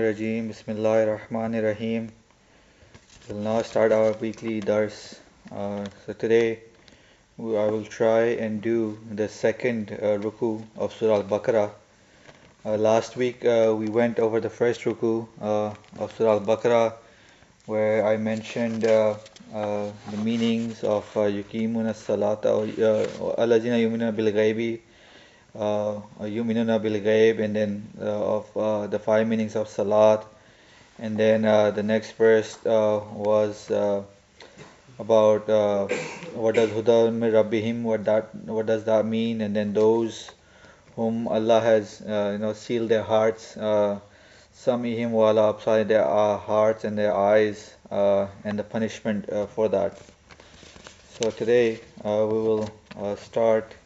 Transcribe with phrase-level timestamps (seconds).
[0.00, 0.48] Rajim.
[0.48, 2.10] Bismillahir Rahmanir Rahim.
[3.28, 5.20] We'll now start our weekly dars.
[5.52, 6.60] Uh, so today
[7.38, 11.70] I will try and do the second uh, ruku of Surah Al-Baqarah.
[12.64, 16.94] Uh, last week uh, we went over the first ruku uh, of Surah Al-Baqarah
[17.66, 19.16] where I mentioned uh,
[19.52, 22.46] the meanings of Yukimuna Salata
[23.20, 24.80] or Alazina Yumina Bil Ghaibi
[25.58, 30.24] Yuminuna Bil Ghaib and then uh, of uh, the five meanings of Salat.
[30.98, 34.02] And then uh, the next verse uh, was uh,
[34.98, 35.86] about uh,
[36.34, 39.40] what does Huda Rabbihim what that what does that mean?
[39.40, 40.30] And then those
[40.96, 44.00] whom Allah has uh, you know sealed their hearts uh,
[44.58, 49.68] Samihim wala absar their uh, hearts and their eyes uh, and the punishment uh, for
[49.68, 49.96] that.
[51.20, 53.77] So today uh, we will uh, start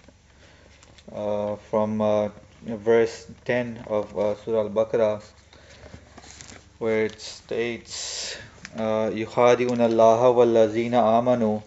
[1.14, 2.30] uh, from uh,
[2.66, 5.22] verse 10 of uh, Surah Al-Baqarah
[6.80, 8.38] where it states
[8.78, 11.60] uh, يخادعون الله والذين آمنوا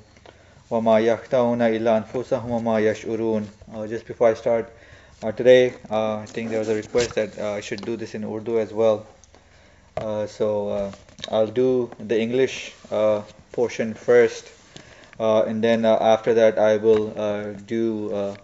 [0.71, 4.73] وما يخدعون إلا أنفسهم وما يشعرون uh, just before I start
[5.23, 8.15] uh, today uh, I think there was a request that uh, I should do this
[8.15, 9.07] in Urdu as well
[9.97, 10.93] uh, so uh,
[11.31, 14.49] I'll do the English uh, portion first
[15.19, 18.37] uh, and then uh, after that I will uh, do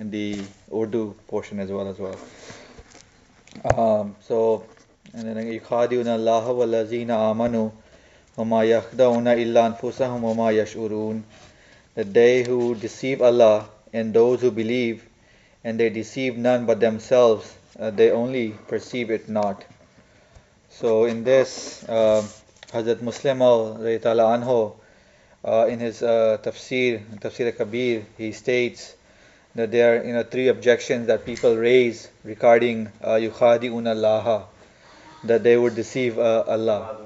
[0.00, 0.40] uh, the
[0.72, 2.16] Urdu portion as well as well
[3.76, 4.64] um, so
[5.14, 7.70] and then يخادعون الله والذين آمنوا
[8.36, 11.22] وما يخدعون إلا أنفسهم وما يشعرون
[11.96, 15.04] that they who deceive Allah and those who believe
[15.64, 19.64] and they deceive none but themselves uh, they only perceive it not
[20.70, 22.22] so in this uh,
[22.72, 24.72] Hazrat Muslim anhu
[25.44, 28.94] uh, in his uh, tafsir tafsir kabir he states
[29.55, 34.45] that there are you know three objections that people raise regarding uh, yukhadi'un Allah
[35.23, 36.97] that they would deceive uh, Allah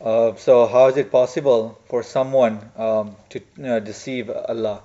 [0.00, 4.80] uh, so how is it possible for someone um, to you know, deceive Allah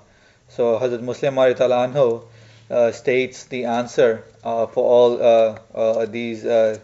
[0.48, 2.24] so Hazrat Muslim anhu
[2.70, 6.78] uh, states the answer uh, for all uh, uh, these uh,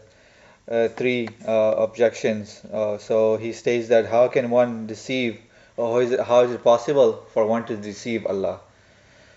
[0.69, 2.65] uh, three uh, objections.
[2.65, 5.41] Uh, so he states that how can one deceive,
[5.77, 8.60] or how is, it, how is it possible for one to deceive Allah?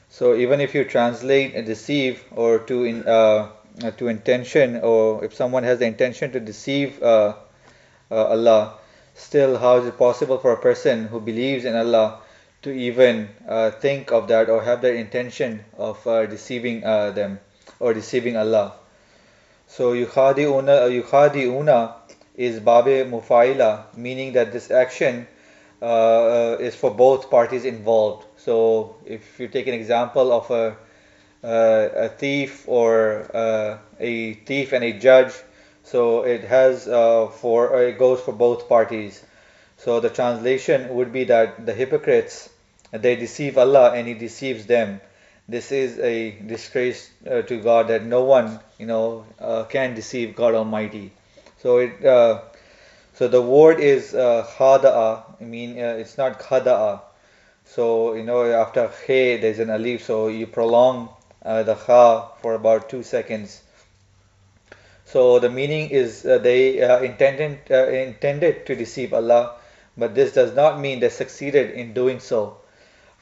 [0.09, 3.51] So even if you translate deceive or to in, uh,
[3.97, 7.35] to intention, or if someone has the intention to deceive uh,
[8.11, 8.75] uh, Allah,
[9.13, 12.19] still how is it possible for a person who believes in Allah
[12.61, 17.39] to even uh, think of that or have that intention of uh, deceiving them
[17.79, 18.73] or deceiving Allah?
[19.67, 21.93] So yukhadi'una, yukhadi'una
[22.35, 25.27] is babe mufaila, meaning that this action
[25.85, 28.25] uh, uh, is for both parties involved.
[28.37, 30.75] So if you take an example of a,
[31.43, 35.33] uh, a thief or uh, a thief and a judge,
[35.83, 39.23] so it has uh, for it goes for both parties.
[39.77, 42.49] So the translation would be that the hypocrites
[42.91, 45.01] they deceive Allah and He deceives them
[45.47, 50.35] this is a disgrace uh, to God that no one, you know, uh, can deceive
[50.35, 51.11] God Almighty.
[51.57, 52.41] So it, uh,
[53.15, 55.23] so the word is uh, khada'a.
[55.39, 56.99] I mean, uh, it's not khada'a.
[57.63, 61.07] So you know, after khe there's an alif, so you prolong
[61.41, 63.61] uh, the kha for about two seconds.
[65.05, 69.55] So the meaning is uh, they uh, intended uh, intended to deceive Allah,
[69.95, 72.57] but this does not mean they succeeded in doing so.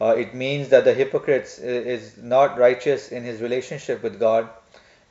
[0.01, 4.49] It means that the hypocrite is not righteous in his relationship with God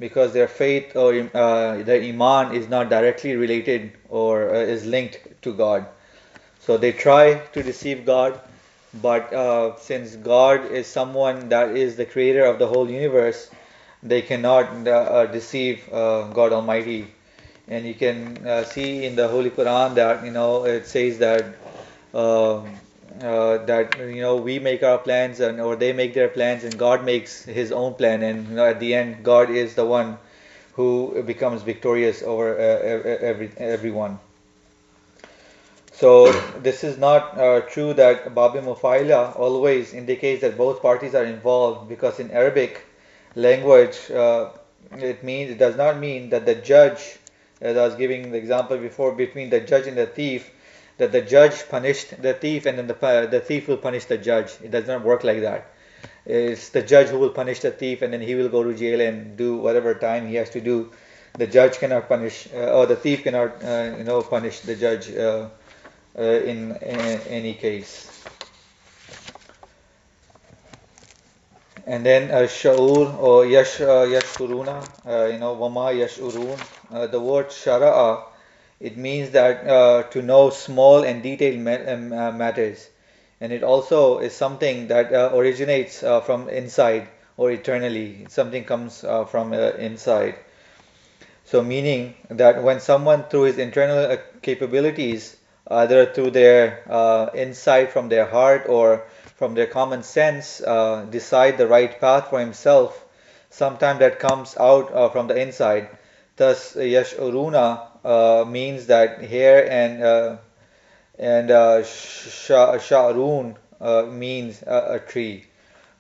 [0.03, 5.21] because their faith or uh, their iman is not directly related or uh, is linked
[5.43, 5.87] to God.
[6.59, 8.41] So they try to deceive God,
[9.01, 13.49] but uh, since God is someone that is the creator of the whole universe,
[14.03, 17.07] they cannot uh, deceive uh, God Almighty.
[17.69, 21.55] And you can see in the Holy Quran that you know it says that.
[22.13, 22.82] Um,
[23.21, 26.79] uh, that you know we make our plans and or they make their plans and
[26.79, 28.23] God makes his own plan.
[28.23, 30.19] And you know at the end God is the one
[30.75, 34.19] who becomes victorious over uh, every everyone.
[35.93, 41.25] So this is not uh, true that Babi Mufaila always indicates that both parties are
[41.25, 42.85] involved because in Arabic
[43.35, 44.51] language uh,
[44.97, 47.19] it means it does not mean that the judge
[47.61, 50.51] as I was giving the example before between the judge and the thief
[50.99, 54.53] that the judge punished the thief and then the, the thief will punish the judge.
[54.63, 55.73] It does not work like that.
[56.25, 59.01] It's the judge who will punish the thief and then he will go to jail
[59.01, 60.93] and do whatever time he has to do.
[61.35, 65.11] The judge cannot punish, uh, or the thief cannot, uh, you know, punish the judge
[65.11, 65.49] uh,
[66.15, 68.09] in, in, any case.
[71.87, 76.61] And then uh, Sha'ur or Yash uh, Yashuruna, uh, you know, Wama Yashurun.
[76.93, 78.25] Uh, the word Shara'a,
[78.83, 82.91] it means that uh, to know small and detailed um, uh, matters.
[83.41, 88.27] And it also is something that uh, originates uh, from inside or eternally.
[88.29, 90.35] Something comes uh, from uh, inside.
[91.45, 95.37] So, meaning that when someone, through his internal uh, capabilities,
[95.69, 99.05] either through their uh, insight from their heart or
[99.37, 103.05] from their common sense, uh, decide the right path for himself,
[103.51, 105.89] sometimes that comes out uh, from the inside.
[106.37, 110.37] Thus, Yash Uruna uh, means that here and uh,
[111.19, 111.83] and uh,
[113.81, 115.45] uh, means a, a tree.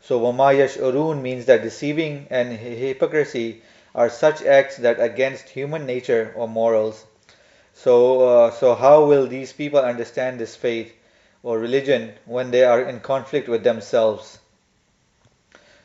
[0.01, 3.63] So Wama Yash'urun means that deceiving and hypocrisy
[3.95, 7.05] are such acts that against human nature or morals.
[7.75, 10.93] So, uh, so how will these people understand this faith
[11.43, 14.39] or religion when they are in conflict with themselves?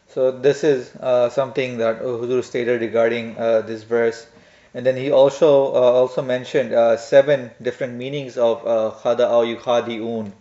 [0.09, 4.25] So this is uh, something that Hudur stated regarding uh, this verse.
[4.73, 9.45] And then he also uh, also mentioned uh, seven different meanings of uh, khada or
[9.45, 10.31] yukhadi'un.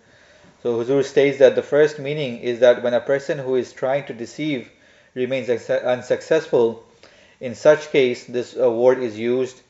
[0.63, 4.05] So Huzur states that the first meaning is that when a person who is trying
[4.07, 4.69] to deceive
[5.15, 6.85] remains unsuccessful,
[7.41, 9.61] in such case this word is used.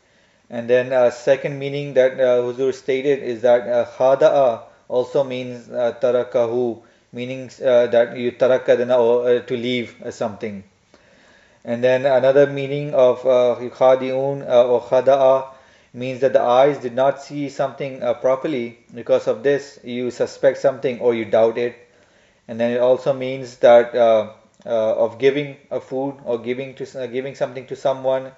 [0.49, 5.69] And then uh, second meaning that uh, Huzur stated is that uh, khada'a also means
[5.69, 6.83] uh, tarakahu,
[7.13, 10.65] meaning uh, that you tarakadana or uh, to leave something.
[11.67, 15.49] And then another meaning of uh, khadi'un uh, or khada'a
[15.93, 18.79] means that the eyes did not see something uh, properly.
[18.95, 21.75] Because of this, you suspect something or you doubt it.
[22.47, 24.31] And then it also means that uh,
[24.65, 28.31] uh, of giving a food or giving to uh, giving something to someone,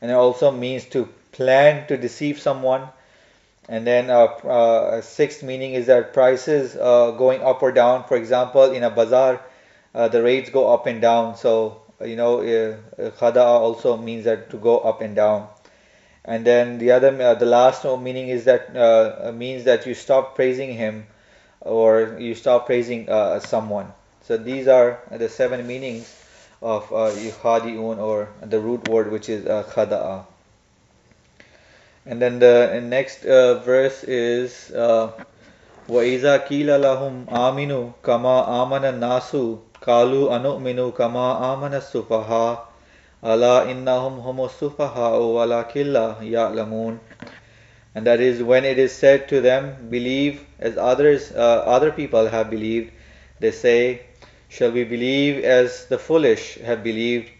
[0.00, 2.88] and it also means to plan to deceive someone.
[3.68, 8.04] And then uh, sixth meaning is that prices going up or down.
[8.08, 9.40] For example, in a bazaar,
[9.92, 11.36] the rates go up and down.
[11.36, 12.77] So you know, uh,
[13.11, 15.47] khada also means that to go up and down.
[16.25, 20.35] And then the other, uh, the last meaning is that uh, means that you stop
[20.35, 21.07] praising him,
[21.61, 23.93] or you stop praising uh, someone.
[24.21, 26.13] So these are the seven meanings
[26.61, 30.25] of uh, yukhadi'un, or the root word which is uh, khada'a.
[32.05, 35.11] And then the next uh, verse is uh,
[35.87, 42.69] وَإِذَا قِيلَ لَهُمْ آمِنُوا كَمَا آمَنَ النَّاسُ قَالُوا أَنُؤْمِنُ كَمَا آمَنَ السُّفَهَاءُ
[43.23, 46.99] أَلَا إِنَّهُمْ هُمُ السُّفَهَاءُ وَلَكِنْ لَا يَعْلَمُونَ
[47.95, 52.27] And that is when it is said to them, believe as others, uh, other people
[52.27, 52.91] have believed,
[53.39, 54.01] they say,
[54.49, 57.31] shall we believe as the foolish have believed?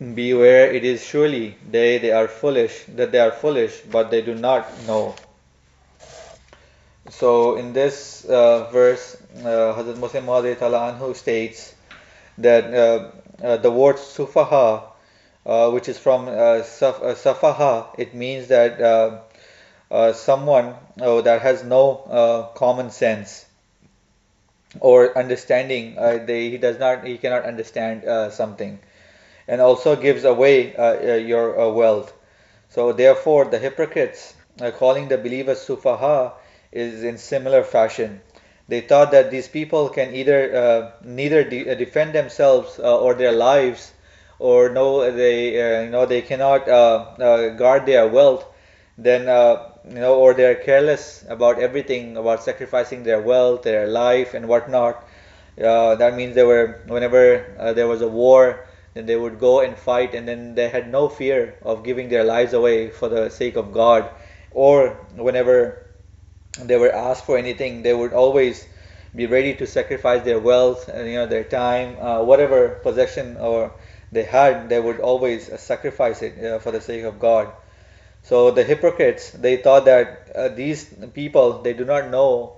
[0.00, 4.34] Beware, it is surely they, they are foolish, that they are foolish, but they do
[4.34, 5.14] not know.
[7.09, 11.75] So in this uh, verse, uh, Hazrat Muslim anhu states
[12.39, 13.11] that uh,
[13.43, 14.83] uh, the word sufaha,
[15.45, 19.23] uh, which is from uh, saf- safaha, it means that
[20.15, 23.45] someone uh, that has no common sense
[24.79, 25.95] or understanding.
[26.25, 28.79] They, he does not, he cannot understand something,
[29.47, 30.73] and also gives away
[31.23, 32.11] your wealth.
[32.69, 34.33] So therefore, the hypocrites
[34.79, 36.33] calling the believers sufaha
[36.75, 38.21] is in similar fashion.
[38.67, 43.13] They thought that these people can either uh, neither de- uh, defend themselves uh, or
[43.13, 43.93] their lives,
[44.39, 48.45] or no, they uh, you know they cannot uh, uh, guard their wealth.
[48.97, 49.21] Then
[49.87, 55.03] you know, or they're careless about everything, about sacrificing their wealth, their life, and whatnot.
[55.57, 58.65] That means they were whenever there was a war,
[58.95, 62.23] then they would go and fight, and then they had no fear of giving their
[62.23, 64.09] lives away for the sake of God.
[64.51, 65.84] Or whenever
[66.61, 68.65] they were asked for anything, they would always
[69.15, 73.73] be ready to sacrifice their wealth, and, you know, their time, uh, whatever possession or
[74.11, 77.51] they had, they would always uh, sacrifice it uh, for the sake of God.
[78.23, 82.57] So the hypocrites, they thought that uh, these people, they do not know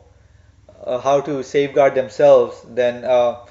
[0.83, 2.63] uh, how to safeguard themselves.
[2.67, 3.45] Then uh,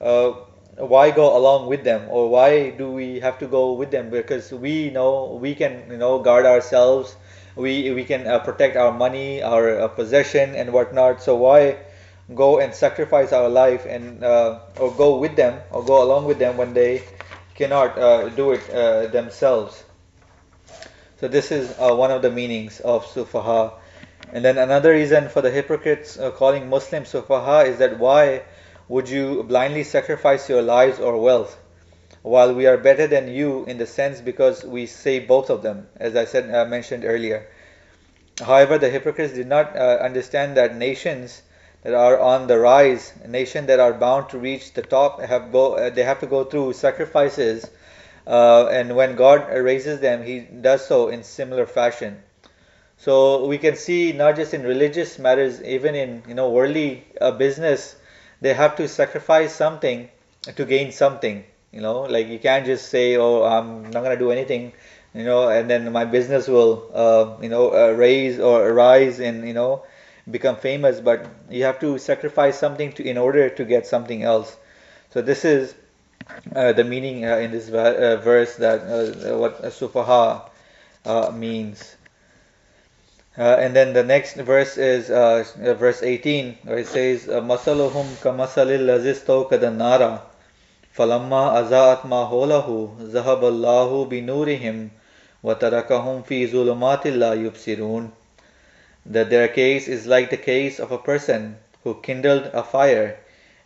[0.00, 0.34] uh,
[0.76, 4.10] why go along with them, or why do we have to go with them?
[4.10, 7.16] Because we know we can, you know, guard ourselves.
[7.56, 11.22] We we can uh, protect our money, our uh, possession, and whatnot.
[11.22, 11.76] So why
[12.34, 16.38] go and sacrifice our life and uh, or go with them or go along with
[16.38, 17.02] them when they
[17.54, 19.84] cannot uh, do it uh, themselves?
[21.20, 23.74] So this is uh, one of the meanings of sufaha.
[24.32, 28.42] And then another reason for the hypocrites calling Muslims sufaha is that why
[28.92, 31.58] would you blindly sacrifice your lives or wealth
[32.20, 35.88] while we are better than you in the sense because we save both of them,
[35.96, 37.46] as I said uh, mentioned earlier.
[38.38, 41.40] However, the hypocrites did not uh, understand that nations
[41.82, 45.50] that are on the rise, a nation that are bound to reach the top, have
[45.50, 47.70] go, uh, they have to go through sacrifices,
[48.26, 52.22] uh, and when God raises them, He does so in similar fashion.
[52.98, 57.30] So we can see not just in religious matters, even in you know worldly uh,
[57.32, 57.96] business,
[58.42, 60.08] they have to sacrifice something
[60.56, 61.44] to gain something.
[61.72, 64.72] You know, like you can't just say, "Oh, I'm not gonna do anything,"
[65.14, 69.46] you know, and then my business will, uh, you know, uh, raise or rise and
[69.48, 69.84] you know
[70.30, 71.00] become famous.
[71.00, 74.56] But you have to sacrifice something to in order to get something else.
[75.14, 75.74] So this is
[76.54, 80.50] uh, the meaning uh, in this uh, verse that uh, what sufaha
[81.34, 81.96] means.
[83.38, 88.84] Uh, and then the next verse is uh, verse 18, where it says, "Masaluhum kamasalil
[89.48, 90.20] kadanara,
[90.94, 94.90] falamma azaat ma holahu, zahaballahu binurihim,
[95.42, 98.10] watarakahum fi zulumatilla yubsirun."
[99.06, 103.18] That their case is like the case of a person who kindled a fire,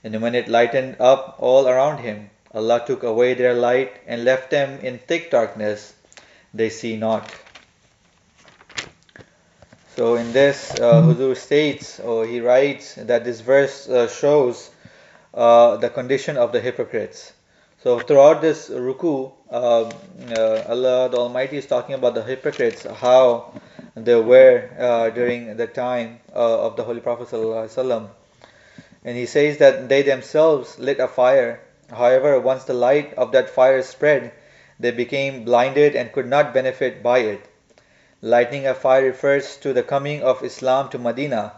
[0.04, 4.50] and when it lightened up all around him, Allah took away their light and left
[4.50, 5.92] them in thick darkness.
[6.54, 7.34] They see not.
[9.96, 14.70] So in this, uh, Huzur states, or he writes, that this verse uh, shows
[15.32, 17.32] uh, the condition of the hypocrites.
[17.82, 19.84] So throughout this ruku, uh,
[20.36, 23.54] uh, Allah the Almighty is talking about the hypocrites, how
[23.94, 27.32] they were uh, during the time of the Holy Prophet.
[27.32, 31.62] And he says that they themselves lit a fire.
[31.88, 34.32] However, once the light of that fire spread,
[34.78, 37.48] they became blinded and could not benefit by it.
[38.22, 41.52] Lighting a fire refers to the coming of Islam to Medina.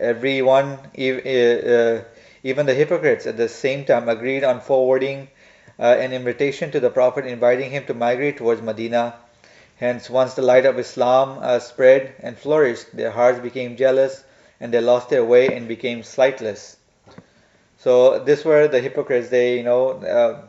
[0.00, 5.28] Everyone, even the hypocrites, at the same time agreed on forwarding
[5.78, 9.14] uh, an invitation to the Prophet inviting him to migrate towards Medina.
[9.76, 14.24] Hence, once the light of Islam uh, spread and flourished, their hearts became jealous
[14.60, 16.76] and they lost their way and became sightless.
[17.78, 19.28] So, this were the hypocrites.
[19.28, 20.42] They, you know, uh,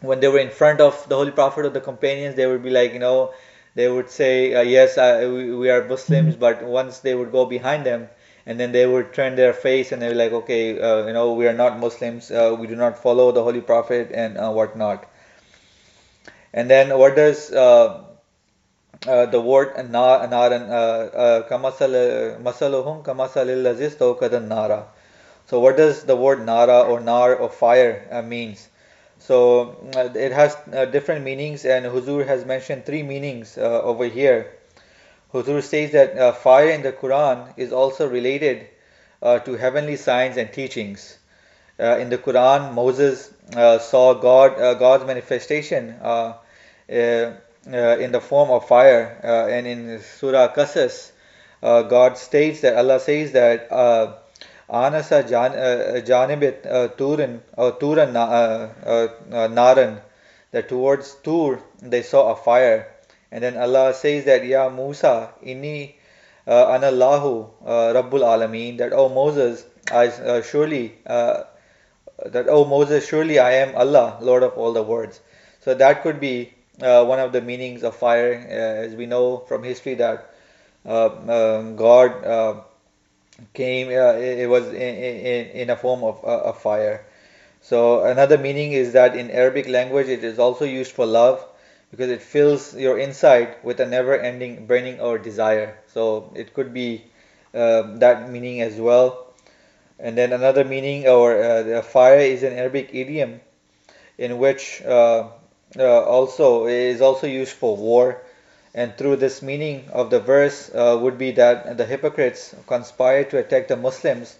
[0.00, 2.70] when they were in front of the Holy Prophet or the companions, they would be
[2.70, 3.34] like, you know,
[3.76, 7.44] they would say, uh, Yes, uh, we, we, are Muslims, but once they would go
[7.44, 8.08] behind them,
[8.46, 11.34] and then they would turn their face and they were like, Okay, uh, you know,
[11.34, 15.04] we are not Muslims, uh, we do not follow the Holy Prophet, and uh, whatnot.
[16.54, 18.04] And then what does uh,
[19.04, 20.68] the word naran,
[22.42, 24.86] masaluhum kamasalil nara.
[25.48, 28.68] So, what does the word nara or nar or fire means?
[29.18, 34.04] So uh, it has uh, different meanings, and Huzur has mentioned three meanings uh, over
[34.04, 34.52] here.
[35.32, 38.68] Huzur says that uh, fire in the Quran is also related
[39.22, 41.18] uh, to heavenly signs and teachings.
[41.78, 45.96] Uh, in the Quran, Moses saw God, God's manifestation
[46.88, 51.10] in the form of fire, and in Surah Qasas,
[51.60, 53.68] God states that Allah says that
[54.70, 60.00] Anasa Janibit Turan or Turan Naran
[60.52, 62.92] that towards Tur they saw a fire.
[63.30, 65.94] And then Allah says that Ya Musa inni
[66.46, 71.42] uh, anallahu uh, Rabbul Alameen that oh Moses I uh, surely uh,
[72.24, 75.20] that oh Moses surely I am Allah Lord of all the worlds.
[75.60, 79.38] So that could be uh, one of the meanings of fire uh, as we know
[79.48, 80.30] from history that
[80.84, 82.64] um, God
[83.54, 87.04] came uh, it was in, in, in a form of uh, a fire.
[87.60, 91.44] So another meaning is that in arabic language it is also used for love
[91.90, 95.78] because it fills your inside with a never ending burning or desire.
[95.92, 97.04] So it could be
[97.54, 99.34] uh, that meaning as well.
[99.98, 103.40] And then another meaning or uh, fire is an arabic idiom
[104.18, 105.28] in which uh,
[105.78, 108.22] uh, also is also used for war
[108.76, 113.38] and through this meaning of the verse uh, would be that the hypocrites conspired to
[113.38, 114.36] attack the Muslims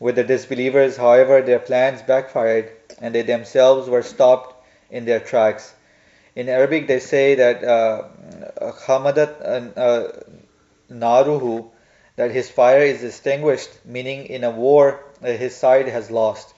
[0.00, 0.96] with the disbelievers.
[0.96, 5.72] However, their plans backfired and they themselves were stopped in their tracks.
[6.34, 8.08] In Arabic, they say that uh,
[8.60, 10.12] Hamadat uh, uh,
[10.90, 11.70] Naruhu,
[12.16, 16.52] that his fire is extinguished, meaning in a war uh, his side has lost.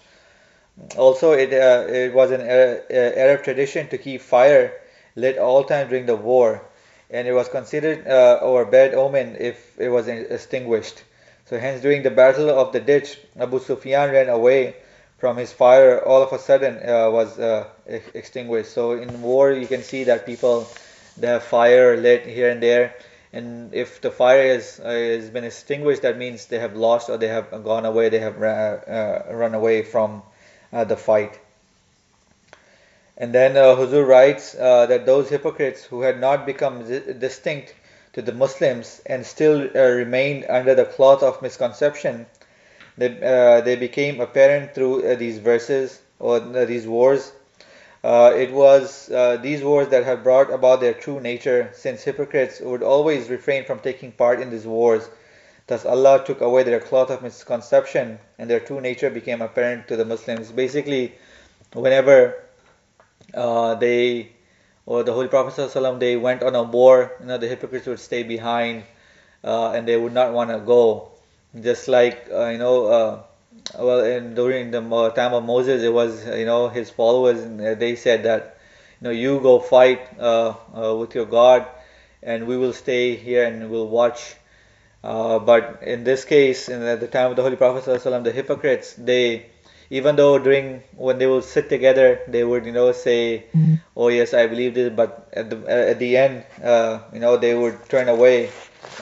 [0.97, 4.73] Also, it, uh, it was an Arab tradition to keep fire
[5.17, 6.63] lit all time during the war
[7.11, 11.03] and it was considered uh, or bad omen if it was extinguished.
[11.47, 14.77] So hence during the battle of the ditch, Abu Sufyan ran away
[15.19, 18.73] from his fire all of a sudden uh, was uh, extinguished.
[18.73, 20.67] So in war you can see that people
[21.17, 22.95] they have fire lit here and there
[23.33, 27.17] and if the fire is, uh, has been extinguished that means they have lost or
[27.17, 30.23] they have gone away they have uh, run away from
[30.73, 31.41] uh, the fight.
[33.17, 36.85] And then uh, Huzur writes uh, that those hypocrites who had not become
[37.19, 37.75] distinct
[38.15, 42.27] to the Muslims and still uh, remained under the cloth of misconception,
[42.99, 47.33] they, uh, they became apparent through uh, these verses or uh, these wars.
[48.05, 49.07] It was
[49.43, 53.79] these wars that have brought about their true nature, since hypocrites would always refrain from
[53.79, 55.09] taking part in these wars.
[55.67, 59.97] Thus, Allah took away their cloth of misconception, and their true nature became apparent to
[59.97, 60.53] the Muslims.
[60.53, 61.15] Basically,
[61.73, 62.44] whenever
[63.35, 64.35] uh, they
[64.87, 68.01] or the Holy Prophet ﷺ, they went on a war, you know, the hypocrites would
[68.01, 68.85] stay behind
[69.43, 71.11] uh, and they would not want to go.
[71.59, 73.23] Just like, uh, you know, uh,
[73.79, 77.97] well, in, during the time of Moses, it was, you know, his followers, and they
[77.97, 78.59] said that,
[79.01, 81.67] you know, you go fight uh, uh, with your God
[82.23, 84.35] and we will stay here and we'll watch.
[85.03, 88.95] Uh, but in this case, in the time of the Holy Prophet ﷺ, the hypocrites,
[88.95, 89.47] they
[89.91, 93.75] even though during when they would sit together they would you know say mm-hmm.
[93.97, 97.55] oh yes i believe this but at the at the end uh, you know they
[97.55, 98.51] would turn away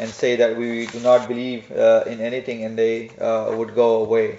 [0.01, 4.03] and say that we do not believe uh, in anything and they uh, would go
[4.05, 4.39] away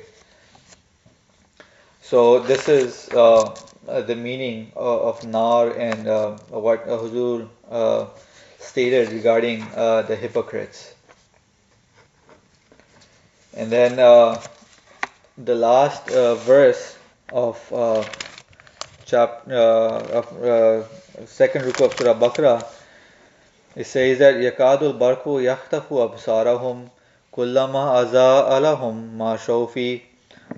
[2.01, 8.05] so this is uh, the meaning of, nar and uh, what huzur uh,
[8.59, 9.59] stated regarding
[10.09, 10.93] the hypocrites
[13.55, 13.99] and then
[15.37, 16.97] the last uh, verse
[17.31, 18.03] of uh,
[19.05, 20.83] chap uh, of uh,
[21.25, 22.65] second ruku of Surah Baqarah,
[23.75, 26.89] it says that yakadul barku yahtafu absarahum
[27.33, 30.01] kullama aza alahum ma shawfi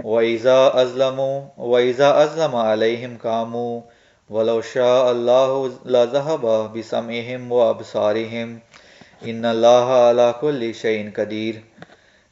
[0.04, 3.84] wa iza azlamu wa iza azlama alayhim kamu
[4.30, 8.60] ولو شاء الله لذهب بسمعهم وأبصارهم
[9.24, 11.62] إن الله على كل شيء قدير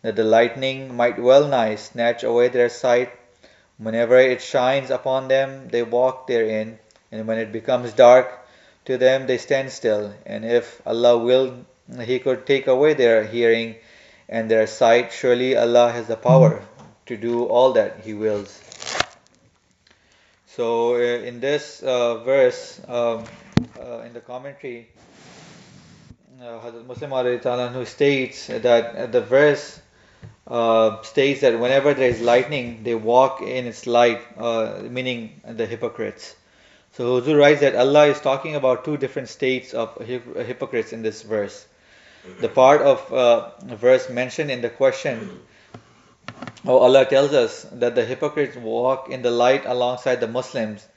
[0.03, 3.11] that the lightning might well nigh snatch away their sight.
[3.77, 6.77] Whenever it shines upon them, they walk therein,
[7.11, 8.29] and when it becomes dark
[8.85, 10.13] to them, they stand still.
[10.25, 11.65] And if Allah willed,
[12.03, 13.75] He could take away their hearing
[14.29, 15.11] and their sight.
[15.11, 16.61] Surely Allah has the power
[17.07, 18.59] to do all that He wills.
[20.47, 23.23] So, uh, in this uh, verse, um,
[23.79, 24.89] uh, in the commentary,
[26.39, 29.79] uh, Hazrat Muslim who states that the verse
[30.47, 35.65] uh, states that whenever there is lightning, they walk in its light, uh, meaning the
[35.65, 36.35] hypocrites.
[36.93, 41.23] So Huzur writes that Allah is talking about two different states of hypocrites in this
[41.23, 41.65] verse.
[42.39, 45.39] The part of uh, verse mentioned in the question,
[46.65, 50.87] oh, Allah tells us that the hypocrites walk in the light alongside the Muslims.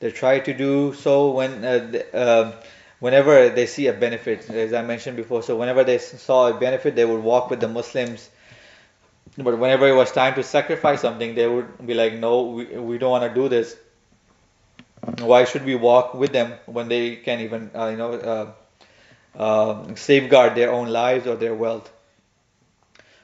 [0.00, 2.52] They try to do so when, uh, uh,
[3.00, 5.42] whenever they see a benefit, as I mentioned before.
[5.42, 8.28] So whenever they saw a benefit, they would walk with the Muslims
[9.36, 12.98] but whenever it was time to sacrifice something, they would be like, no, we, we
[12.98, 13.76] don't want to do this.
[15.18, 18.52] Why should we walk with them when they can even, uh, you know, uh,
[19.38, 21.90] uh, safeguard their own lives or their wealth?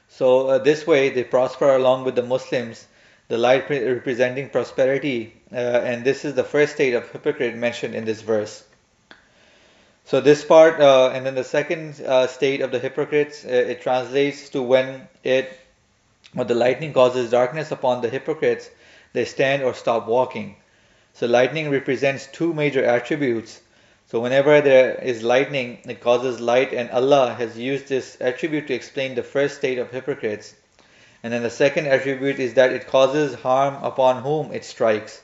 [0.09, 2.85] So uh, this way, they prosper along with the Muslims,
[3.29, 8.03] the light representing prosperity, uh, and this is the first state of hypocrite mentioned in
[8.03, 8.63] this verse.
[10.03, 11.95] So this part, uh, and then the second
[12.27, 15.57] state of the hypocrites, it translates to when it
[16.35, 18.69] or the lightning causes darkness upon the hypocrites,
[19.13, 20.55] they stand or stop walking.
[21.13, 23.59] So lightning represents two major attributes.
[24.07, 28.73] So whenever there is lightning, it causes light, and Allah has used this attribute to
[28.73, 30.53] explain the first state of hypocrites.
[31.23, 35.21] And then the second attribute is that it causes harm upon whom it strikes.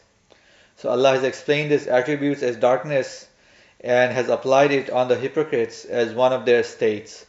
[0.77, 3.27] So Allah has explained these attributes as darkness
[3.79, 7.25] and has applied it on the hypocrites as one of their states.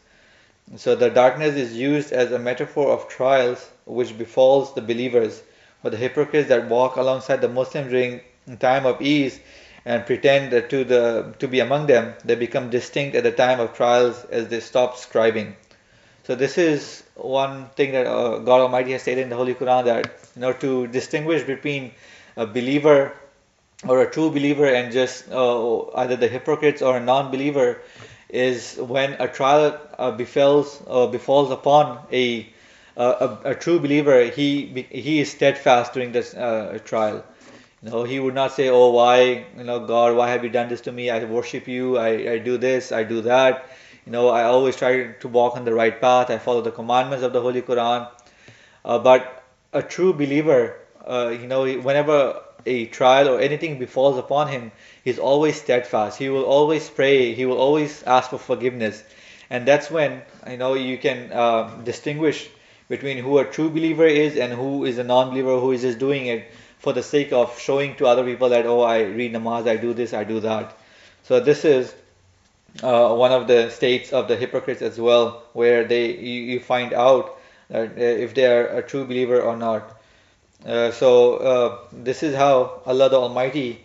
[0.76, 5.42] So the darkness is used as a metaphor of trials which befalls the believers,
[5.82, 8.20] but the hypocrites that walk alongside the Muslims during
[8.58, 9.40] time of ease
[9.84, 13.74] and pretend to the to be among them, they become distinct at the time of
[13.74, 15.54] trials as they stop scribing.
[16.24, 19.86] So this is one thing that uh, God Almighty has stated in the Holy Quran
[19.86, 21.92] that you know to distinguish between
[22.36, 23.16] a believer
[23.86, 27.80] or a true believer and just uh, either the hypocrites or a non-believer
[28.28, 32.46] is when a trial uh, befalls uh, befalls upon a,
[32.96, 37.24] a, a true believer, he he is steadfast during this uh, trial.
[37.82, 40.68] You know, he would not say, "Oh, why, you know, God, why have you done
[40.68, 41.10] this to me?
[41.10, 41.96] I worship you.
[41.98, 42.92] I, I do this.
[42.92, 43.68] I do that.
[44.04, 46.30] You know, I always try to walk on the right path.
[46.30, 48.08] I follow the commandments of the Holy Quran."
[48.84, 54.48] Uh, but a true believer, uh, you know, whenever a trial or anything befalls upon
[54.48, 54.72] him,
[55.04, 56.18] he's always steadfast.
[56.18, 57.34] He will always pray.
[57.34, 59.02] He will always ask for forgiveness.
[59.50, 62.48] And that's when you know you can uh, distinguish
[62.88, 66.26] between who a true believer is and who is a non-believer who is just doing
[66.26, 69.76] it for the sake of showing to other people that oh I read namaz, I
[69.76, 70.76] do this, I do that.
[71.24, 71.94] So this is
[72.82, 76.92] uh, one of the states of the hypocrites as well, where they you, you find
[76.92, 79.97] out that uh, if they are a true believer or not.
[80.66, 83.84] Uh, so uh, this is how Allah the Almighty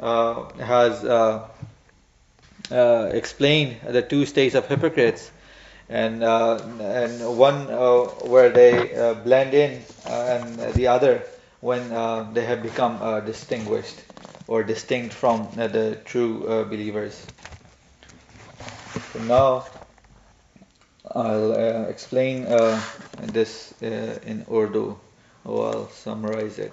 [0.00, 1.46] uh, has uh,
[2.70, 5.30] uh, explained the two states of hypocrites,
[5.88, 11.22] and uh, and one uh, where they uh, blend in, and the other
[11.60, 11.88] when
[12.34, 14.02] they have become distinguished
[14.46, 17.26] or distinct from the true believers.
[19.12, 19.66] So now
[21.14, 22.44] I'll explain
[23.20, 24.98] this in Urdu,
[25.44, 26.72] or I'll summarize it.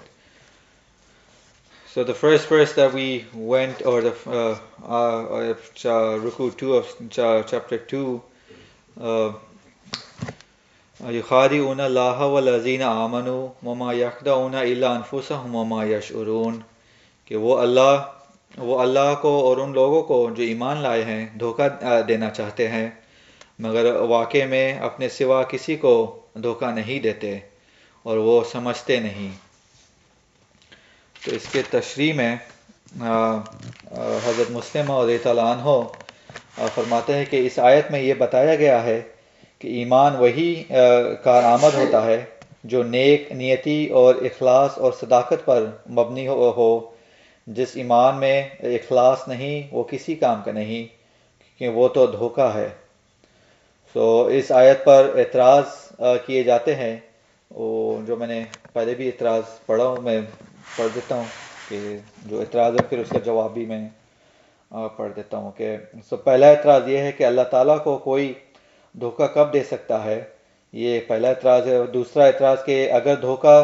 [1.88, 6.74] So the first verse that we went, or the uh, uh, uh, uh Ruku 2
[6.74, 8.22] of uh, chapter 2,
[11.00, 16.62] يخادعون الله والذین آمنوا وما یخدعون الا انفسهم وما یشعرون
[17.28, 21.68] کہ وہ اللہ وہ اللہ کو اور ان لوگوں کو جو ایمان لائے ہیں دھوکہ
[22.08, 22.90] دینا چاہتے ہیں
[23.60, 25.94] مگر واقع میں اپنے سوا کسی کو
[26.44, 27.40] دھوکہ نہیں دیتے
[28.06, 29.32] اور وہ سمجھتے نہیں۔
[31.26, 32.36] تو اس کے تشریح میں
[34.26, 35.82] حضرت مسلم اور تعالیٰ ہو
[36.76, 39.02] فرماتے ہیں کہ اس آیت میں یہ بتایا گیا ہے
[39.60, 40.64] کہ ایمان وہی
[41.24, 42.24] کارآمد ہوتا ہے
[42.64, 46.80] جو نیک نیتی اور اخلاص اور صداقت پر مبنی ہو
[47.48, 50.84] جس ایمان میں اخلاص نہیں وہ کسی کام کا نہیں
[51.58, 52.70] کیونکہ وہ تو دھوکہ ہے۔
[53.96, 55.64] سو so, اس آیت پر اعتراض
[56.26, 56.98] کیے جاتے ہیں
[57.54, 60.20] اور جو میں نے پہلے بھی اعتراض پڑھا ہوں، میں
[60.78, 61.24] پڑھ دیتا ہوں
[61.70, 63.88] کہ جو اعتراض ہے، پھر اس کا جواب بھی میں
[64.98, 65.76] پڑھ دیتا ہوں کہ
[66.10, 68.34] سو، پہلا اعتراض یہ ہے کہ اللہ تعالیٰ کو کوئی
[68.96, 70.22] دھوکہ کب دے سکتا ہے؟
[70.74, 73.62] یہ پہلا اعتراض ہے۔ اور دوسرا اعتراض کہ اگر دھوکہ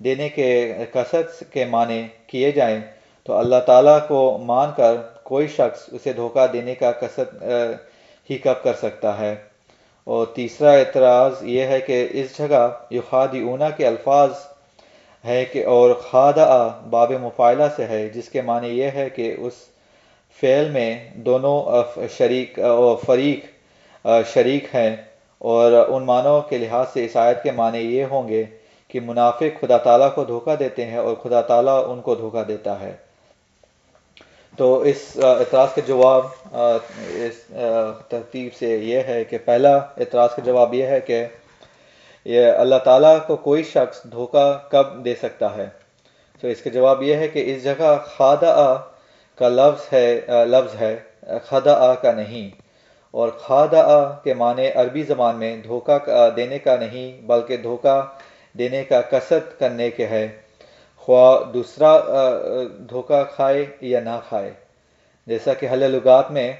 [0.00, 2.80] دینے کے کثرت کے معنی کیے جائیں
[3.26, 7.42] تو اللہ تعالیٰ کو مان کر کوئی شخص اسے دھوکہ دینے کا کثرت
[8.30, 9.34] ہی کب کر سکتا ہے؟
[10.10, 14.30] اور تیسرا اعتراض یہ ہے کہ اس جگہ یخادی اونا کے الفاظ
[15.24, 16.46] ہے کہ اور خادہ
[16.90, 19.52] باب مفائلہ سے ہے، جس کے معنی یہ ہے کہ اس
[20.38, 20.90] فعل میں
[21.26, 21.56] دونوں
[22.16, 22.58] شریک
[23.06, 23.44] فریق
[24.26, 24.96] شریک ہیں
[25.40, 28.44] اور ان معنوں کے لحاظ سے اس آیت کے معنی یہ ہوں گے
[28.90, 32.80] کہ منافق خدا تعالیٰ کو دھوکہ دیتے ہیں اور خدا تعالیٰ ان کو دھوکہ دیتا
[32.80, 32.92] ہے۔
[34.58, 37.36] تو اس اعتراض کے جواب اس
[38.08, 41.24] ترتیب سے یہ ہے کہ پہلا اعتراض کا جواب یہ ہے کہ
[42.26, 45.68] یہ اللہ تعالیٰ کو کوئی شخص دھوکہ کب دے سکتا ہے؟
[46.42, 48.74] تو اس کا جواب یہ ہے کہ اس جگہ خادآ
[49.38, 50.96] کا لفظ ہے لفظ ہے
[51.46, 52.50] خدا کا نہیں،
[53.14, 58.00] اور خادآ کے معنی عربی زبان میں دھوکہ دینے کا نہیں، بلکہ دھوکہ
[58.54, 60.26] دینے کا کثرت کرنے کے ہے۔
[61.02, 61.92] خواہ دوسرا
[62.88, 64.50] دھوکہ کھائے یا نہ کھائے۔
[65.26, 66.52] جیسا کہ حل لغات میں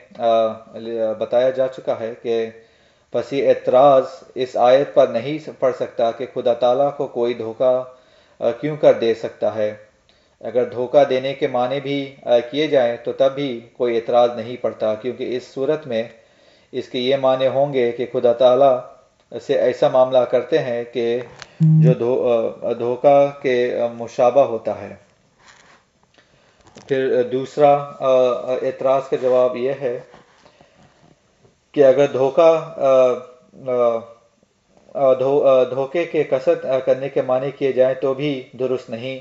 [1.18, 2.35] بتایا جا چکا ہے کہ
[3.12, 7.72] پسی اعتراض اس آیت پر نہیں پڑھ سکتا کہ خدا تعالیٰ کو کوئی دھوکہ
[8.61, 9.72] کیوں کر دے سکتا ہے۔
[10.40, 11.98] اگر دھوکہ دینے کے معنی بھی
[12.50, 16.03] کیے جائیں تو تب بھی کوئی اعتراض نہیں پڑتا، کیونکہ اس صورت میں
[16.72, 18.76] اس کے یہ معنی ہوں گے کہ خدا تعالیٰ
[19.33, 21.05] سے ایسا معاملہ کرتے ہیں کہ
[21.61, 21.93] جو
[22.79, 23.57] دھوکہ کے
[23.95, 24.95] مشابہ ہوتا ہے۔
[26.88, 27.73] پھر دوسرا
[28.62, 29.99] اعتراض کا جواب یہ ہے
[31.75, 32.51] کہ اگر دھوکہ
[35.71, 39.19] دھوکے کے قصد کرنے کے معنی کیے جائیں تو بھی درست نہیں،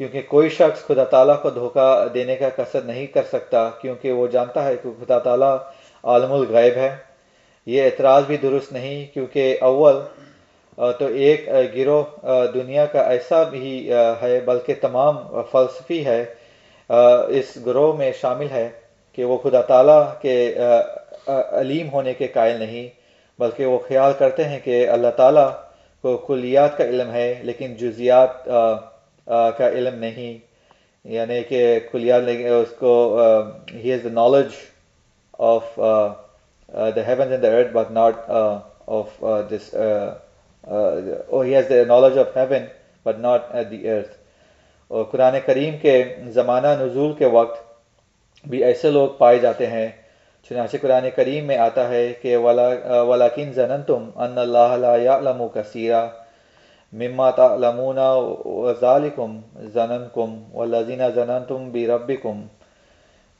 [0.00, 4.26] کیونکہ کوئی شخص خدا تعالیٰ کو دھوکہ دینے کا قصد نہیں کر سکتا، کیونکہ وہ
[4.26, 5.56] جانتا ہے کہ خدا تعالیٰ
[6.04, 6.96] عالم الغیب ہے۔
[7.68, 10.00] یہ اعتراض بھی درست نہیں، کیونکہ اول
[10.98, 12.04] تو ایک گروہ
[12.54, 13.90] دنیا کا ایسا بھی
[14.22, 15.16] ہے، بلکہ تمام
[15.50, 16.24] فلسفی ہے
[17.38, 18.68] اس گروہ میں شامل ہے
[19.18, 20.36] کہ وہ خدا تعالیٰ کے
[21.28, 22.88] علیم ہونے کے قائل نہیں،
[23.38, 25.50] بلکہ وہ خیال کرتے ہیں کہ اللہ تعالیٰ
[26.04, 28.44] کو کلیات کا علم ہے، لیکن جزیات
[29.58, 30.36] کا علم نہیں
[31.04, 32.94] یعنی کہ کلیات اس کو
[33.74, 34.54] ہی is the knowledge
[35.38, 35.78] of
[36.74, 39.74] uh, the heavens and the earth, but not uh, of uh, this.
[39.74, 40.18] Uh,
[40.64, 42.68] uh, oh, he has the knowledge of heaven,
[43.04, 44.14] but not uh, the earth.
[44.90, 45.92] اور قرآن کریم کے
[46.34, 49.88] زمانہ نزول کے وقت بھی ایسے لوگ پائے جاتے ہیں
[50.50, 56.06] چنانچہ قرآن کریم میں آتا ہے کہ ولاکن زنن تم ان اللہ علم کثیرہ
[56.92, 59.38] مما تعلمون وزالکم
[59.74, 62.40] زنن کم و لذینہ زنن تم بھی رب کم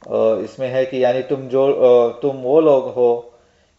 [0.01, 1.63] اس میں ہے کہ یعنی تم جو
[2.21, 3.09] تم وہ لوگ ہو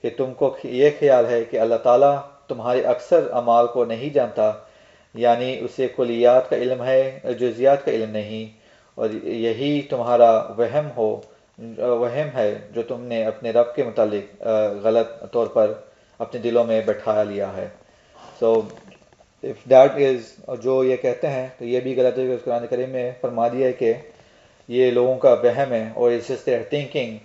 [0.04, 2.16] کہ تم کو یہ خیال ہے کہ اللہ تعالیٰ
[2.48, 4.50] تمہارے اکثر اعمال کو نہیں جانتا
[5.14, 8.44] یعنی اسے کلیات کا علم ہے، جزیات کا علم نہیں،
[8.94, 11.08] اور یہی تمہارا وہم ہو
[11.78, 14.42] وہم ہے جو تم نے اپنے رب کے متعلق
[14.82, 15.72] غلط طور پر
[16.20, 17.66] اپنے دلوں میں بیٹھا لیا ہے۔
[18.40, 18.60] سو
[19.44, 22.66] اف دیٹ از جو یہ کہتے ہیں، تو یہ بھی غلط ہے کہ اس قرآن
[22.70, 23.92] کریم میں فرما دیا ہے کہ
[24.70, 27.16] یہ لوگوں کا وہم ہے اور it's just their thinking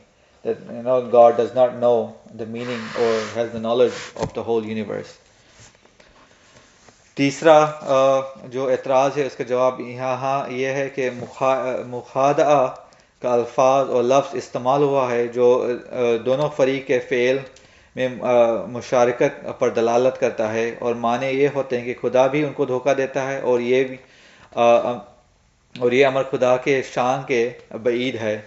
[0.46, 1.96] that no god does not know
[2.40, 5.14] the meaning or has the knowledge of the whole universe
[7.18, 7.60] تیسرا
[8.52, 11.10] جو اعتراض ہے، اس کا جواب یہاں یہ ہے کہ
[11.90, 12.68] مخادعہ
[13.22, 15.48] کا الفاظ اور لفظ استعمال ہوا ہے جو
[16.26, 17.38] دونوں فریق کے فعل
[17.96, 18.08] میں
[18.72, 22.66] مشارکت پر دلالت کرتا ہے اور معنی یہ ہوتے ہیں کہ خدا بھی ان کو
[22.66, 23.98] دھوکہ دیتا ہے اور یہ بھی
[25.80, 27.50] اور یہ امر خدا کے شان کے
[27.84, 28.38] بعید ہے۔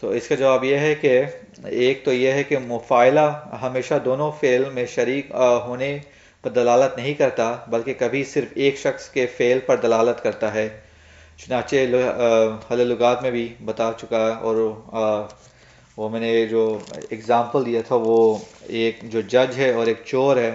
[0.00, 1.22] تو اس کا جواب یہ ہے کہ
[1.64, 3.20] ایک تو یہ ہے کہ مفائلہ
[3.62, 5.30] ہمیشہ دونوں فعل میں شریک
[5.66, 5.98] ہونے
[6.42, 10.68] پر دلالت نہیں کرتا، بلکہ کبھی صرف ایک شخص کے فعل پر دلالت کرتا ہے۔
[11.38, 11.76] چنانچہ
[12.70, 14.56] حل لغات میں بھی بتا چکا ہے اور
[15.96, 16.78] وہ میں نے جو
[17.10, 18.36] اگزامپل دیا تھا، وہ
[18.78, 20.54] ایک جو جج ہے اور ایک چور ہے۔